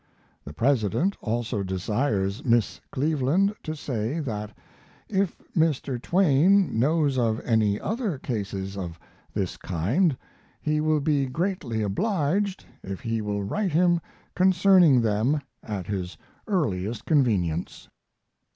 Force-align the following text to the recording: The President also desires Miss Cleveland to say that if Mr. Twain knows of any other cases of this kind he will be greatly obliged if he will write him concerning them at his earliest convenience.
The 0.45 0.51
President 0.53 1.15
also 1.21 1.61
desires 1.61 2.43
Miss 2.43 2.81
Cleveland 2.89 3.53
to 3.61 3.75
say 3.75 4.19
that 4.19 4.49
if 5.07 5.37
Mr. 5.55 6.01
Twain 6.01 6.79
knows 6.79 7.19
of 7.19 7.39
any 7.41 7.79
other 7.79 8.17
cases 8.17 8.75
of 8.75 8.99
this 9.31 9.57
kind 9.57 10.17
he 10.59 10.81
will 10.81 11.01
be 11.01 11.27
greatly 11.27 11.83
obliged 11.83 12.65
if 12.81 13.01
he 13.01 13.21
will 13.21 13.43
write 13.43 13.73
him 13.73 14.01
concerning 14.35 15.01
them 15.01 15.39
at 15.61 15.85
his 15.85 16.17
earliest 16.47 17.05
convenience. 17.05 17.87